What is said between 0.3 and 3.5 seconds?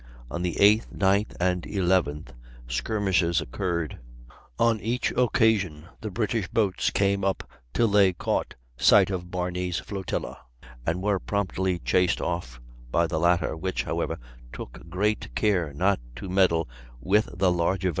On the 8th, 9th, and 11th skirmishes